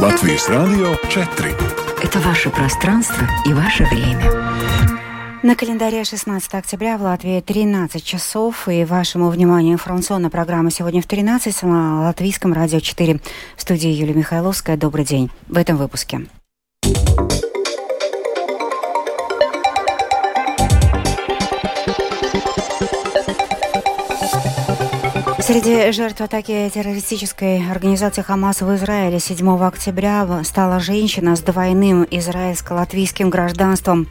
[0.00, 1.56] Латвийс радио 4.
[2.04, 4.30] Это ваше пространство и ваше время.
[5.42, 8.68] На календаре 16 октября в Латвии 13 часов.
[8.68, 13.18] И вашему вниманию информационная программа сегодня в 13 на Латвийском радио 4.
[13.56, 14.76] В студии Юлия Михайловская.
[14.76, 15.32] Добрый день.
[15.48, 16.28] В этом выпуске.
[25.48, 33.30] Среди жертв атаки террористической организации «Хамас» в Израиле 7 октября стала женщина с двойным израильско-латвийским
[33.30, 34.08] гражданством.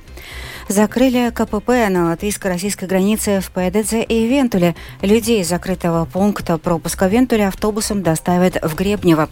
[0.68, 4.76] Закрыли КПП на латвийско-российской границе в ПДЦ и Вентуле.
[5.04, 9.30] Людей из закрытого пункта пропуска Вентуля автобусом доставят в Гребнево.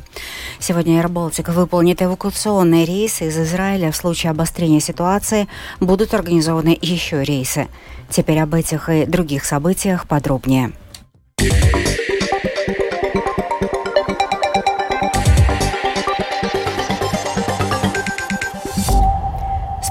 [0.59, 3.91] Сегодня Аэробалтика выполнит эвакуационные рейсы из Израиля.
[3.91, 5.47] В случае обострения ситуации
[5.79, 7.67] будут организованы еще рейсы.
[8.11, 10.71] Теперь об этих и других событиях подробнее.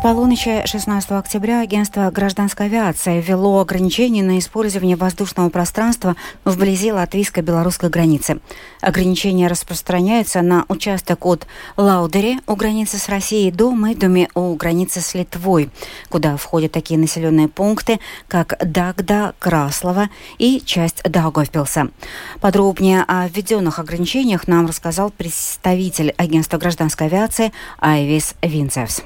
[0.05, 8.39] Полуночи 16 октября агентство гражданской авиации ввело ограничения на использование воздушного пространства вблизи латвийско-белорусской границы.
[8.83, 11.47] Ограничения распространяются на участок от
[11.79, 15.71] Лаудере у границы с Россией до Мэйдуми у границы с Литвой,
[16.11, 21.89] куда входят такие населенные пункты, как Дагда, Краслова и часть Даугавпилса.
[22.43, 29.01] Подробнее о введенных ограничениях нам рассказал представитель агентства гражданской авиации Айвис Винцевс.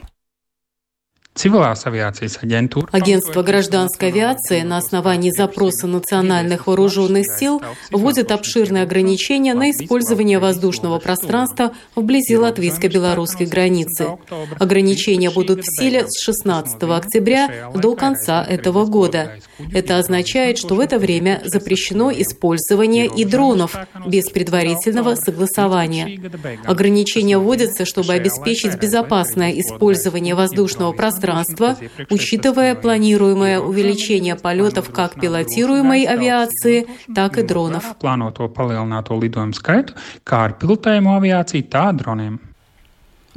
[2.91, 10.99] Агентство гражданской авиации на основании запроса национальных вооруженных сил вводит обширные ограничения на использование воздушного
[10.99, 14.19] пространства вблизи латвийско-белорусской границы.
[14.59, 19.37] Ограничения будут в силе с 16 октября до конца этого года.
[19.73, 26.21] Это означает, что в это время запрещено использование и дронов без предварительного согласования.
[26.65, 31.77] Ограничения вводятся, чтобы обеспечить безопасное использование воздушного пространства пространства,
[32.11, 37.85] учитывая планируемое увеличение полетов как пилотируемой авиации, так и дронов.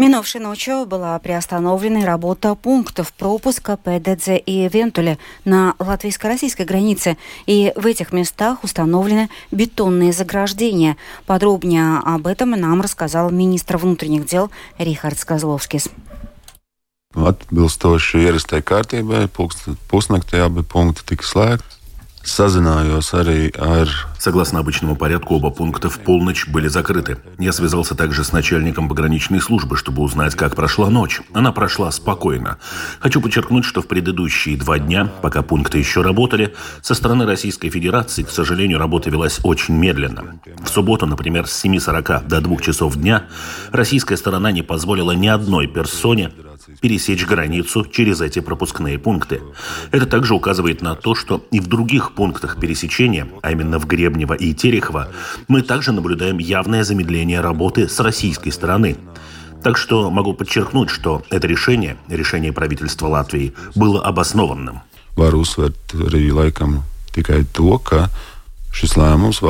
[0.02, 7.18] Минувшей ночью была приостановлена работа пунктов пропуска ПДЗ и Вентуле на латвийско-российской границе.
[7.46, 10.98] И в этих местах установлены бетонные заграждения.
[11.28, 14.50] Подробнее об этом нам рассказал министр внутренних дел
[14.80, 15.90] Рихард Сказловскис.
[17.16, 19.26] Atbilstoši ierastai kārtībai,
[19.92, 21.82] pusnaktī abi punkti tika slēgti.
[24.20, 27.18] Согласно обычному порядку, оба пункта в полночь были закрыты.
[27.40, 31.22] Я связался также с начальником пограничной службы, чтобы узнать, как прошла ночь.
[31.34, 32.60] Она прошла спокойно.
[33.00, 38.22] Хочу подчеркнуть, что в предыдущие два дня, пока пункты еще работали, со стороны Российской Федерации,
[38.22, 40.40] к сожалению, работа велась очень медленно.
[40.64, 43.24] В субботу, например, с 7.40 до 2 часов дня
[43.72, 46.32] российская сторона не позволила ни одной персоне
[46.80, 49.42] пересечь границу через эти пропускные пункты.
[49.92, 54.34] Это также указывает на то, что и в других пунктах пересечения, а именно в Гребнево
[54.34, 55.10] и Терехово,
[55.48, 58.98] мы также наблюдаем явное замедление работы с российской стороны.
[59.64, 64.82] Так что могу подчеркнуть, что это решение, решение правительства Латвии, было обоснованным.
[65.12, 68.08] Var uzsvērt arī laikam tikai to, ka
[68.72, 69.44] šis lēmums.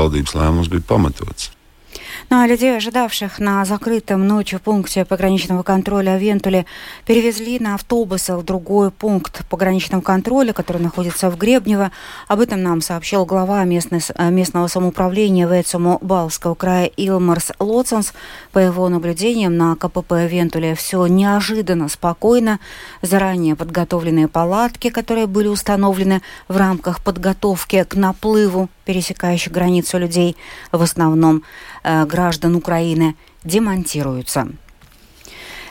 [2.30, 6.66] Ну а людей, ожидавших на закрытом ночью пункте пограничного контроля Вентуле,
[7.06, 11.92] перевезли на автобусах в другой пункт пограничного контроля, который находится в Гребнево.
[12.28, 18.14] Об этом нам сообщил глава местной, э, местного самоуправления Вецуму Балского края Илмарс Лоценс.
[18.52, 22.60] По его наблюдениям на КПП Вентуле все неожиданно спокойно.
[23.02, 30.36] Заранее подготовленные палатки, которые были установлены в рамках подготовки к наплыву пересекающих границу людей,
[30.74, 31.44] в основном
[31.84, 33.16] э, граждан Украины,
[33.46, 34.50] демонтируются.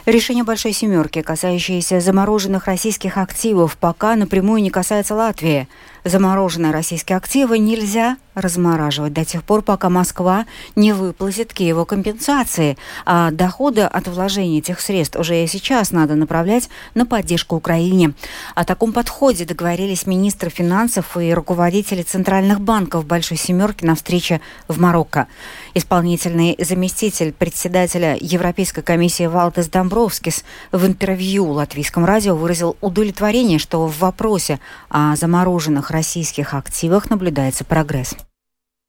[0.07, 5.69] Решение Большой Семерки, касающееся замороженных российских активов, пока напрямую не касается Латвии.
[6.05, 10.47] Замороженные российские активы нельзя размораживать до тех пор, пока Москва
[10.77, 16.69] не выплатит Киеву компенсации, а доходы от вложения этих средств уже и сейчас надо направлять
[16.95, 18.13] на поддержку Украине.
[18.55, 24.81] О таком подходе договорились министры финансов и руководители центральных банков Большой Семерки на встрече в
[24.81, 25.27] Марокко.
[25.75, 33.99] Исполнительный заместитель председателя Европейской комиссии Валтес Домбровскис в интервью латвийскому радио выразил удовлетворение, что в
[33.99, 38.17] вопросе о замороженных российских активах наблюдается прогресс.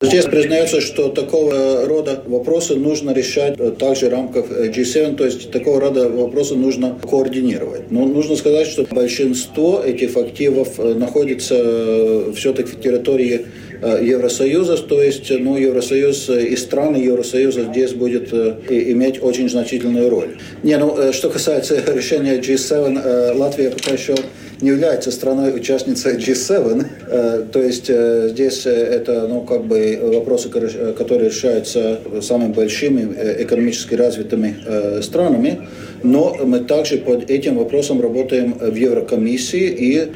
[0.03, 5.79] Здесь признается, что такого рода вопросы нужно решать также в рамках G7, то есть такого
[5.79, 7.91] рода вопросы нужно координировать.
[7.91, 13.45] Но нужно сказать, что большинство этих активов находится все-таки в территории
[13.81, 20.37] Евросоюза, то есть ну, Евросоюз и страны Евросоюза здесь будет иметь очень значительную роль.
[20.63, 24.15] Не, ну, что касается решения G7, Латвия пока еще
[24.61, 26.85] не является страной-участницей G7.
[27.07, 33.41] Э, то есть э, здесь э, это ну, как бы вопросы, которые решаются самыми большими
[33.41, 35.67] экономически развитыми странами.
[36.03, 40.11] Но мы также под этим вопросом работаем в Еврокомиссии и,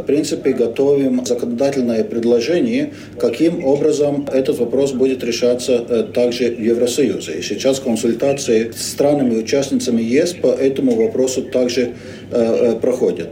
[0.00, 7.38] в принципе, готовим законодательное предложение, каким образом этот вопрос будет решаться также в Евросоюзе.
[7.38, 11.94] И сейчас консультации с странами-участницами ЕС по этому вопросу также
[12.80, 13.28] проходят.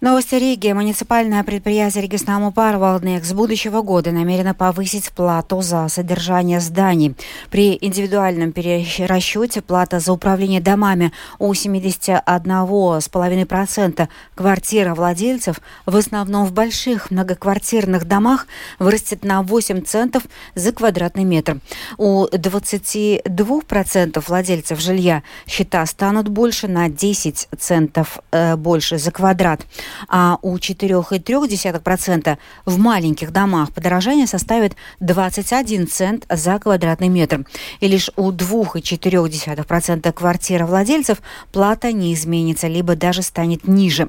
[0.00, 0.70] Новости Риги.
[0.70, 7.16] Муниципальное предприятие Региснаму Парвалднек с будущего года намерено повысить плату за содержание зданий.
[7.50, 11.10] При индивидуальном перерасчете плата за управление домами
[11.40, 18.46] у 71,5% квартир владельцев, в основном в больших многоквартирных домах,
[18.78, 20.22] вырастет на 8 центов
[20.54, 21.58] за квадратный метр.
[21.96, 29.62] У 22% владельцев жилья счета станут больше на 10 центов э, больше за квадрат
[30.08, 37.46] а у 4,3% в маленьких домах подорожание составит 21 цент за квадратный метр.
[37.80, 41.18] И лишь у 2,4% квартировладельцев
[41.52, 44.08] плата не изменится, либо даже станет ниже.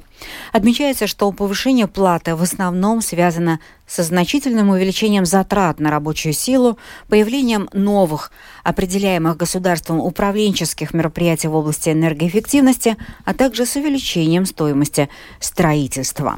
[0.51, 3.59] Отмечается, что повышение платы в основном связано
[3.89, 6.77] со значительным увеличением затрат на рабочую силу,
[7.07, 8.31] появлением новых,
[8.63, 15.09] определяемых государством управленческих мероприятий в области энергоэффективности, а также с увеличением стоимости
[15.39, 16.37] строительства.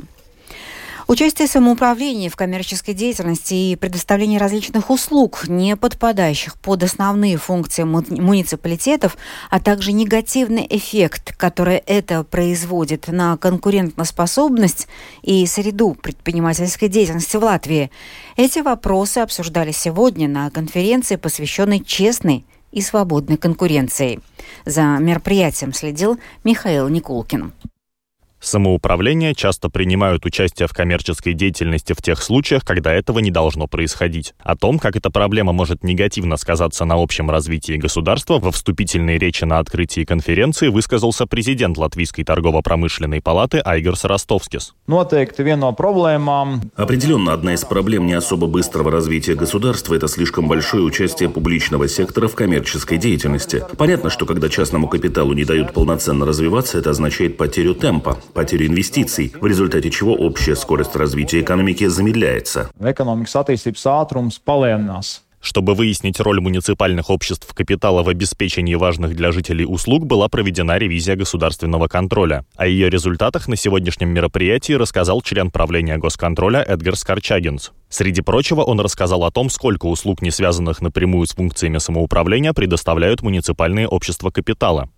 [1.12, 9.18] Участие самоуправления в коммерческой деятельности и предоставление различных услуг, не подпадающих под основные функции муниципалитетов,
[9.50, 14.88] а также негативный эффект, который это производит на конкурентоспособность
[15.22, 17.92] и среду предпринимательской деятельности в Латвии.
[18.38, 24.22] Эти вопросы обсуждали сегодня на конференции, посвященной честной и свободной конкуренции.
[24.64, 27.52] За мероприятием следил Михаил Никулкин.
[28.44, 34.34] Самоуправления часто принимают участие в коммерческой деятельности в тех случаях, когда этого не должно происходить.
[34.40, 39.44] О том, как эта проблема может негативно сказаться на общем развитии государства, во вступительной речи
[39.44, 44.74] на открытии конференции высказался президент Латвийской торгово-промышленной палаты Айгерс Ростовскис.
[46.76, 52.28] Определенно, одна из проблем не особо быстрого развития государства– это слишком большое участие публичного сектора
[52.28, 53.64] в коммерческой деятельности.
[53.78, 59.34] Понятно, что когда частному капиталу не дают полноценно развиваться, это означает потерю темпа потерю инвестиций,
[59.40, 62.70] в результате чего общая скорость развития экономики замедляется.
[65.42, 71.16] Чтобы выяснить роль муниципальных обществ капитала в обеспечении важных для жителей услуг, была проведена ревизия
[71.16, 72.46] государственного контроля.
[72.56, 77.72] О ее результатах на сегодняшнем мероприятии рассказал член правления госконтроля Эдгар Скорчагинс.
[77.90, 83.24] Среди прочего, он рассказал о том, сколько услуг, не связанных напрямую с функциями самоуправления, предоставляют
[83.24, 84.90] муниципальные общества капитала.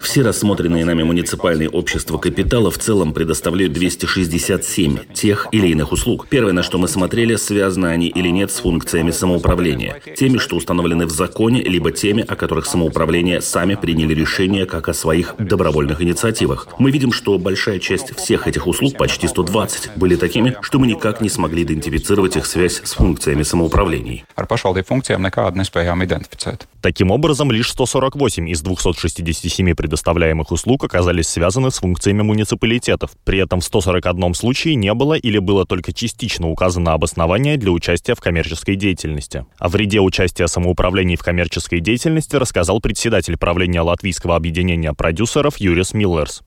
[0.00, 6.26] Все рассмотренные нами муниципальные общества капитала в целом предоставляют 267 тех или иных услуг.
[6.28, 10.00] Первое, на что мы смотрели, связаны они или нет с функциями самоуправления.
[10.16, 14.92] Теми, что установлены в законе, либо теми, о которых самоуправление сами приняли решение как о
[14.92, 16.66] своих добровольных инициативах.
[16.80, 21.20] Мы видим, что большая часть всех этих услуг, почти 120, были такими, что мы никак
[21.20, 24.24] не смогли идентифицировать их связь с функциями самоуправлений.
[26.80, 33.10] Таким образом, лишь 148 из 267 предоставляемых услуг оказались связаны с функциями муниципалитетов.
[33.24, 38.14] При этом в 141 случае не было или было только частично указано обоснование для участия
[38.14, 39.44] в коммерческой деятельности.
[39.58, 46.42] О вреде участия самоуправлений в коммерческой деятельности рассказал председатель правления Латвийского объединения продюсеров Юрис Миллерс.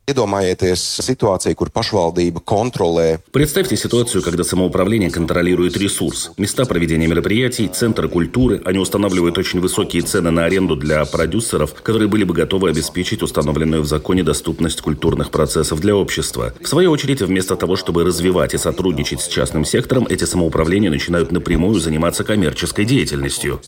[3.32, 10.02] Представьте ситуацию, когда самоуправление контролирует ресурс, места проведения мероприятий, центры культуры, они устанавливают очень высокие
[10.02, 15.32] цены на аренду для продюсеров, которые были бы готовы обеспечить установленную в законе доступность культурных
[15.32, 16.54] процессов для общества.
[16.62, 21.34] В свою очередь, вместо того, чтобы развивать и сотрудничать с частным сектором, эти самоуправления начинают
[21.34, 23.60] напрямую заниматься коммерческой деятельностью.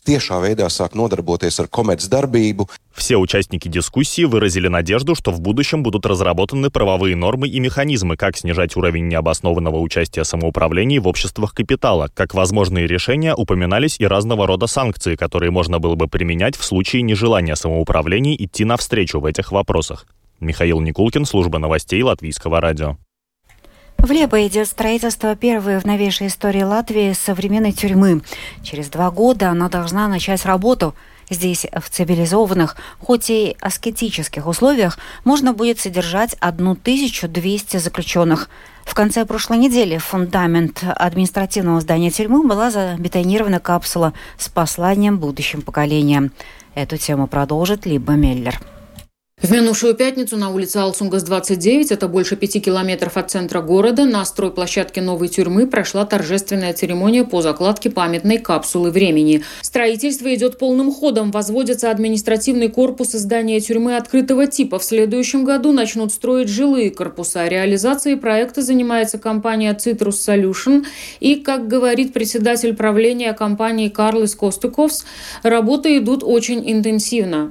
[2.94, 8.36] Все участники дискуссии выразили надежду, что в будущем будут разработаны правовые нормы и механизмы, как
[8.36, 12.10] снижать уровень необоснованного участия самоуправлений в обществах капитала.
[12.14, 17.02] Как возможные решения упоминались и разного рода санкции, которые можно было бы применять в случае
[17.02, 20.06] нежелания самоуправлений идти навстречу в этих вопросах.
[20.40, 22.96] Михаил Никулкин, служба новостей Латвийского радио.
[23.98, 28.22] В Лебо идет строительство первой в новейшей истории Латвии современной тюрьмы.
[28.62, 30.94] Через два года она должна начать работу–
[31.32, 38.50] Здесь, в цивилизованных, хоть и аскетических условиях, можно будет содержать 1200 заключенных.
[38.84, 45.62] В конце прошлой недели в фундамент административного здания тюрьмы была забетонирована капсула с посланием будущим
[45.62, 46.32] поколениям.
[46.74, 48.60] Эту тему продолжит Либо Меллер.
[49.42, 54.24] В минувшую пятницу на улице Алсунгас 29, это больше пяти километров от центра города, на
[54.24, 59.42] стройплощадке новой тюрьмы прошла торжественная церемония по закладке памятной капсулы времени.
[59.60, 61.32] Строительство идет полным ходом.
[61.32, 64.78] Возводится административный корпус и здание тюрьмы открытого типа.
[64.78, 67.48] В следующем году начнут строить жилые корпуса.
[67.48, 70.84] Реализацией проекта занимается компания Citrus Solution.
[71.18, 75.04] И, как говорит председатель правления компании Карлос Костыковс,
[75.42, 77.50] работы идут очень интенсивно.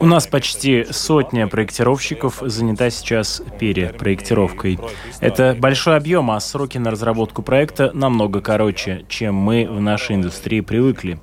[0.00, 4.78] У нас почти сотня проектировщиков занята сейчас перепроектировкой.
[5.20, 10.60] Это большой объем, а сроки на разработку проекта намного короче, чем мы в нашей индустрии
[10.60, 11.18] привыкли.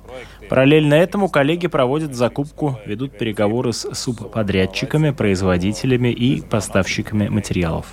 [0.50, 7.86] Параллельно этому коллеги проводят закупку, ведут переговоры с субподрядчиками, производителями и поставщиками материалов.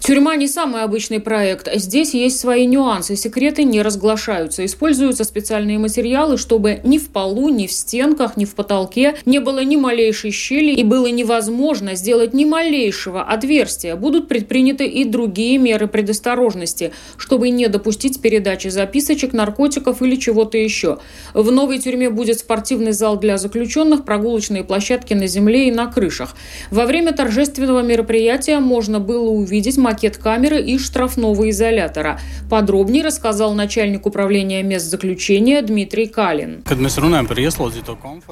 [0.00, 1.68] Тюрьма не самый обычный проект.
[1.76, 3.14] Здесь есть свои нюансы.
[3.14, 4.64] Секреты не разглашаются.
[4.64, 9.62] Используются специальные материалы, чтобы ни в полу, ни в стенках, ни в потолке не было
[9.62, 13.94] ни малейшей щели и было невозможно сделать ни малейшего отверстия.
[13.94, 20.98] Будут предприняты и другие меры предосторожности, чтобы не допустить передачи записочек, наркотиков или чего-то еще.
[21.32, 26.34] В новой тюрьме будет спортивный зал для заключенных, прогулочные площадки на земле и на крышах.
[26.72, 32.18] Во время торжественного мероприятия можно было увидеть макет камеры и штрафного изолятора.
[32.50, 36.64] Подробнее рассказал начальник управления мест заключения Дмитрий Калин.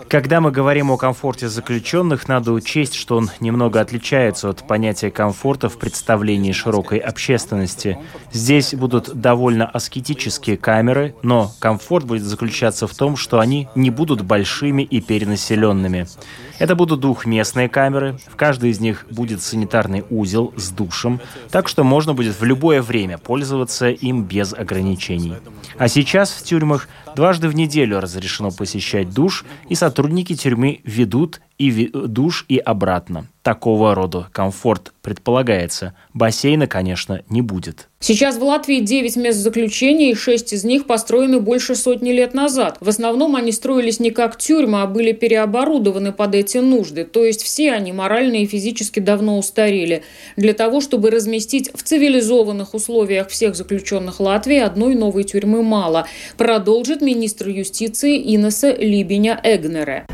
[0.09, 5.68] Когда мы говорим о комфорте заключенных, надо учесть, что он немного отличается от понятия комфорта
[5.68, 7.99] в представлении широкой общественности.
[8.32, 14.23] Здесь будут довольно аскетические камеры, но комфорт будет заключаться в том, что они не будут
[14.23, 16.06] большими и перенаселенными.
[16.59, 21.20] Это будут двухместные камеры, в каждой из них будет санитарный узел с душем,
[21.50, 25.34] так что можно будет в любое время пользоваться им без ограничений.
[25.78, 31.88] А сейчас в тюрьмах дважды в неделю разрешено посещать душ, и сотрудники тюрьмы ведут и
[31.92, 33.26] душ и обратно.
[33.42, 35.95] Такого рода комфорт предполагается.
[36.14, 37.88] Бассейна, конечно, не будет.
[37.99, 42.78] Сейчас в Латвии 9 мест заключения, и 6 из них построены больше сотни лет назад.
[42.81, 47.04] В основном они строились не как тюрьмы, а были переоборудованы под эти нужды.
[47.04, 50.02] То есть все они морально и физически давно устарели.
[50.37, 56.07] Для того, чтобы разместить в цивилизованных условиях всех заключенных Латвии, одной новой тюрьмы мало.
[56.37, 60.07] Продолжит министр юстиции Инесса Либиня Эгнере.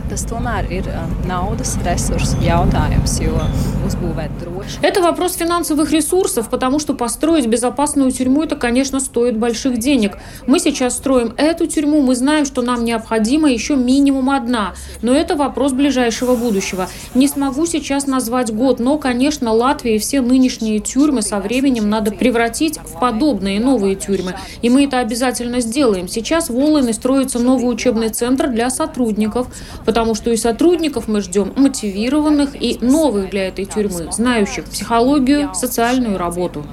[4.83, 10.19] Это вопрос финансовых ресурсов, потому что построить безопасную тюрьму это, конечно, стоит больших денег.
[10.47, 15.37] Мы сейчас строим эту тюрьму, мы знаем, что нам необходимо еще минимум одна, но это
[15.37, 16.89] вопрос ближайшего будущего.
[17.15, 22.11] Не смогу сейчас назвать год, но, конечно, Латвия и все нынешние тюрьмы со временем надо
[22.11, 26.09] превратить в подобные новые тюрьмы, и мы это обязательно сделаем.
[26.09, 29.49] Сейчас в Волыне строится новый учебный центр для сотрудников,
[29.85, 36.19] потому что и сотрудников мы ждем мотивированных и новых для этой тюрьмы, знающих психологию, социальную
[36.19, 36.65] работу.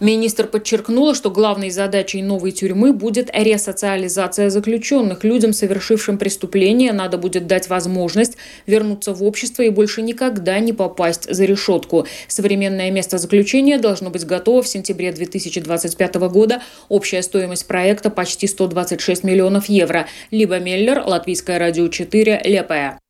[0.00, 5.24] Министр подчеркнула, что главной задачей новой тюрьмы будет ресоциализация заключенных.
[5.24, 8.36] Людям, совершившим преступление, надо будет дать возможность
[8.66, 12.06] вернуться в общество и больше никогда не попасть за решетку.
[12.28, 16.62] Современное место заключения должно быть готово в сентябре 2025 года.
[16.88, 20.06] Общая стоимость проекта почти 126 миллионов евро.
[20.30, 23.00] Либо Меллер, Латвийское радио 4, Лепая.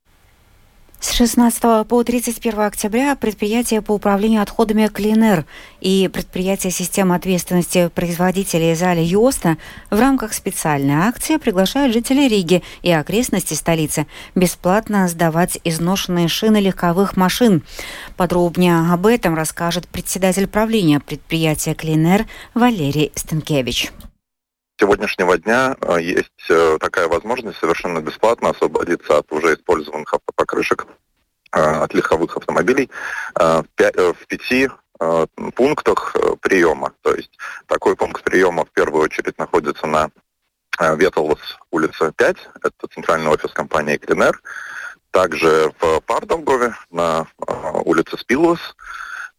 [1.01, 5.45] С 16 по 31 октября предприятие по управлению отходами Клинер
[5.81, 9.59] и предприятие системы ответственности производителей Зали Юоста
[9.91, 17.17] в рамках специальной акции приглашают жителей Риги и окрестностей столицы бесплатно сдавать изношенные шины легковых
[17.17, 17.63] машин.
[18.17, 23.93] Подробнее об этом расскажет председатель правления предприятия Клинер Валерий Станкевич
[24.79, 30.87] сегодняшнего дня э, есть э, такая возможность совершенно бесплатно освободиться от уже использованных автопокрышек
[31.53, 32.91] э, от легковых автомобилей
[33.35, 34.69] в пяти
[35.55, 36.93] пунктах приема.
[37.03, 37.31] То есть
[37.67, 40.11] такой пункт приема в первую очередь находится на
[40.81, 41.39] Ветлос,
[41.71, 44.43] улица 5, это центральный офис компании Клинер.
[45.13, 47.29] Также в Пардовгове на
[47.85, 48.59] улице Спилос,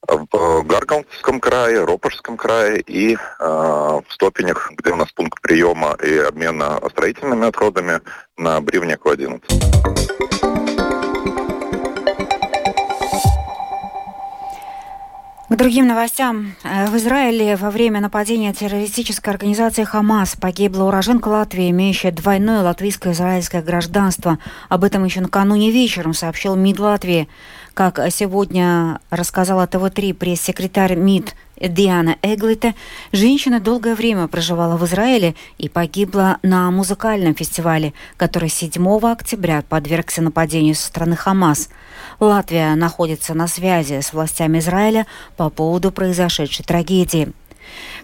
[0.08, 6.18] в Гаргалском крае, Ропорском крае и э, в Стопенях, где у нас пункт приема и
[6.18, 8.00] обмена строительными отходами
[8.38, 10.10] на Бривняку 11.
[15.50, 16.54] К другим новостям.
[16.64, 23.64] Э, в Израиле во время нападения террористической организации «Хамас» погибла уроженка Латвии, имеющая двойное латвийско-израильское
[23.64, 24.38] гражданство.
[24.70, 27.30] Об этом еще накануне вечером сообщил МИД Латвии.
[27.74, 32.76] Как сегодня рассказала ТВ-3 пресс-секретарь МИД Диана Эглите,
[33.12, 40.22] женщина долгое время проживала в Израиле и погибла на музыкальном фестивале, который 7 октября подвергся
[40.22, 41.70] нападению со стороны Хамас.
[42.20, 45.06] Латвия находится на связи с властями Израиля
[45.38, 47.34] по поводу произошедшей трагедии.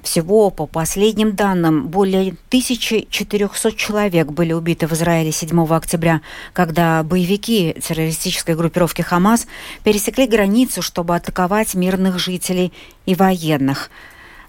[0.01, 6.21] Всего, по последним данным, более 1400 человек были убиты в Израиле 7 октября,
[6.53, 9.47] когда боевики террористической группировки «Хамас»
[9.83, 12.71] пересекли границу, чтобы атаковать мирных жителей
[13.05, 13.89] и военных–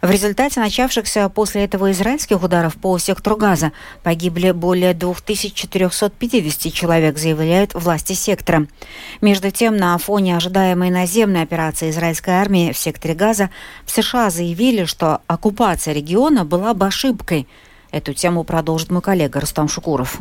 [0.06, 3.72] в результате начавшихся после этого израильских ударов по сектору Газа
[4.04, 8.68] погибли более 2450 человек, заявляют власти сектора.
[9.20, 13.50] Между тем, на фоне ожидаемой наземной операции израильской армии в секторе Газа
[13.84, 17.48] в США заявили, что оккупация региона была бы ошибкой.
[17.90, 20.20] Эту тему продолжит мой коллега Рустам Шукуров.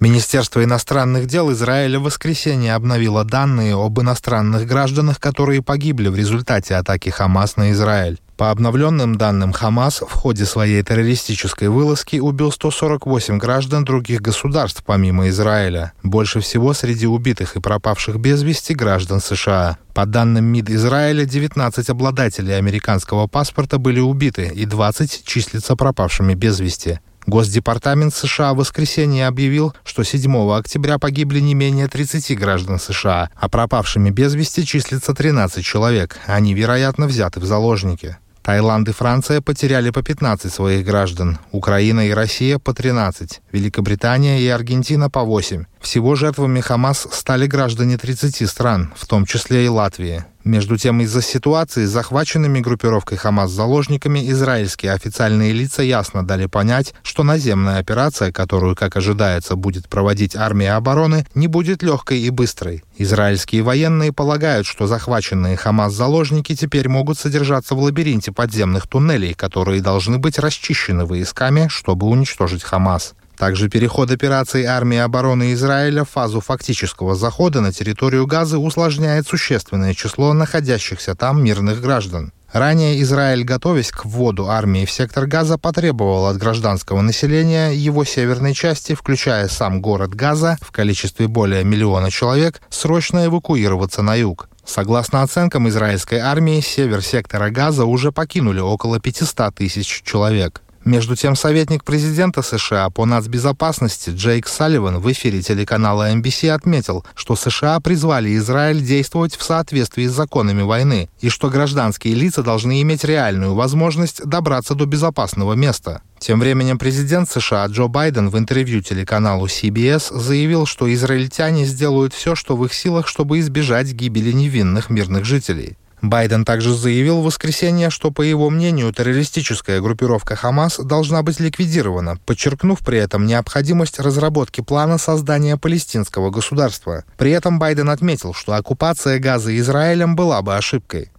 [0.00, 6.74] Министерство иностранных дел Израиля в воскресенье обновило данные об иностранных гражданах, которые погибли в результате
[6.74, 8.18] атаки Хамас на Израиль.
[8.40, 15.28] По обновленным данным, Хамас в ходе своей террористической вылазки убил 148 граждан других государств, помимо
[15.28, 15.92] Израиля.
[16.02, 19.76] Больше всего среди убитых и пропавших без вести граждан США.
[19.92, 26.60] По данным МИД Израиля, 19 обладателей американского паспорта были убиты и 20 числятся пропавшими без
[26.60, 27.00] вести.
[27.26, 33.48] Госдепартамент США в воскресенье объявил, что 7 октября погибли не менее 30 граждан США, а
[33.50, 36.16] пропавшими без вести числится 13 человек.
[36.24, 38.16] Они, вероятно, взяты в заложники.
[38.42, 44.48] Таиланд и Франция потеряли по 15 своих граждан, Украина и Россия по 13, Великобритания и
[44.48, 45.64] Аргентина по 8.
[45.80, 50.24] Всего жертвами Хамас стали граждане 30 стран, в том числе и Латвии.
[50.44, 56.94] Между тем, из-за ситуации с захваченными группировкой Хамас заложниками израильские официальные лица ясно дали понять,
[57.02, 62.84] что наземная операция, которую, как ожидается, будет проводить армия обороны, не будет легкой и быстрой.
[62.96, 69.82] Израильские военные полагают, что захваченные Хамас заложники теперь могут содержаться в лабиринте подземных туннелей, которые
[69.82, 73.14] должны быть расчищены войсками, чтобы уничтожить Хамас.
[73.40, 79.94] Также переход операции армии обороны Израиля в фазу фактического захода на территорию Газы усложняет существенное
[79.94, 82.34] число находящихся там мирных граждан.
[82.52, 88.52] Ранее Израиль, готовясь к вводу армии в сектор Газа, потребовал от гражданского населения его северной
[88.52, 94.50] части, включая сам город Газа в количестве более миллиона человек, срочно эвакуироваться на юг.
[94.66, 100.60] Согласно оценкам израильской армии, север сектора Газа уже покинули около 500 тысяч человек.
[100.84, 107.36] Между тем, советник президента США по нацбезопасности Джейк Салливан в эфире телеканала NBC отметил, что
[107.36, 113.04] США призвали Израиль действовать в соответствии с законами войны и что гражданские лица должны иметь
[113.04, 116.00] реальную возможность добраться до безопасного места.
[116.18, 122.34] Тем временем президент США Джо Байден в интервью телеканалу CBS заявил, что израильтяне сделают все,
[122.34, 125.76] что в их силах, чтобы избежать гибели невинных мирных жителей.
[126.02, 132.16] Байден также заявил в воскресенье, что, по его мнению, террористическая группировка Хамас должна быть ликвидирована,
[132.24, 137.04] подчеркнув при этом необходимость разработки плана создания палестинского государства.
[137.18, 141.10] При этом Байден отметил, что оккупация Газа Израилем была бы ошибкой.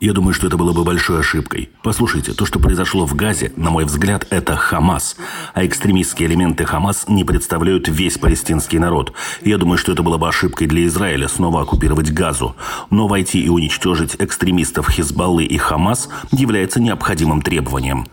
[0.00, 1.70] Я думаю, что это было бы большой ошибкой.
[1.82, 5.16] Послушайте, то, что произошло в Газе, на мой взгляд, это Хамас.
[5.54, 9.12] А экстремистские элементы Хамас не представляют весь палестинский народ.
[9.42, 12.54] Я думаю, что это было бы ошибкой для Израиля снова оккупировать Газу.
[12.90, 18.06] Но войти и уничтожить экстремистов Хизбаллы и Хамас является необходимым требованием.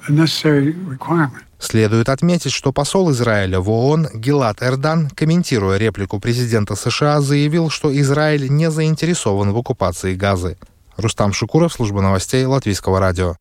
[1.59, 7.95] Следует отметить, что посол Израиля в ООН Гилат Эрдан, комментируя реплику президента США, заявил, что
[7.99, 10.57] Израиль не заинтересован в оккупации Газы.
[10.95, 13.35] Рустам Шукуров, служба новостей Латвийского радио.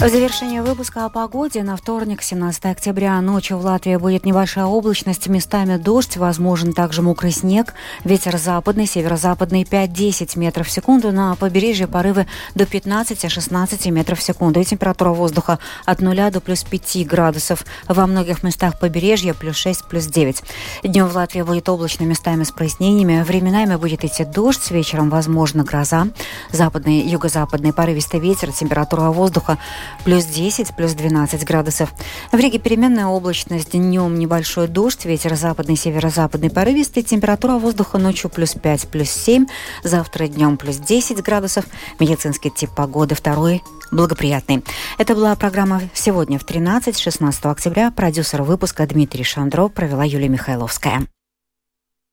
[0.00, 5.26] В завершение выпуска о погоде на вторник, 17 октября, ночью в Латвии будет небольшая облачность,
[5.26, 11.86] местами дождь, возможен также мокрый снег, ветер западный, северо-западный 5-10 метров в секунду, на побережье
[11.86, 14.58] порывы до 15-16 метров в секунду.
[14.60, 17.66] И температура воздуха от 0 до плюс 5 градусов.
[17.86, 20.42] Во многих местах побережья плюс 6, плюс 9.
[20.82, 26.06] Днем в Латвии будет облачно местами с прояснениями, временами будет идти дождь, вечером возможно гроза,
[26.52, 29.58] западный, юго-западный порывистый ветер, температура воздуха
[30.04, 31.92] плюс 10, плюс 12 градусов.
[32.32, 38.54] В Риге переменная облачность, днем небольшой дождь, ветер западный, северо-западный порывистый, температура воздуха ночью плюс
[38.54, 39.46] 5, плюс 7,
[39.84, 41.64] завтра днем плюс 10 градусов,
[41.98, 44.64] медицинский тип погоды второй благоприятный.
[44.98, 47.90] Это была программа «Сегодня в 13-16 октября».
[47.90, 51.06] Продюсер выпуска Дмитрий Шандров провела Юлия Михайловская.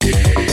[0.04, 0.47] Yeah.